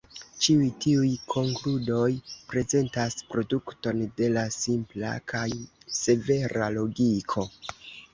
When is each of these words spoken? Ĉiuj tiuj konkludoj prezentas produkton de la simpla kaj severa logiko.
Ĉiuj 0.43 0.67
tiuj 0.83 1.09
konkludoj 1.33 2.07
prezentas 2.53 3.17
produkton 3.33 4.01
de 4.21 4.31
la 4.37 4.47
simpla 4.55 5.13
kaj 5.33 5.45
severa 5.99 6.71
logiko. 6.79 7.47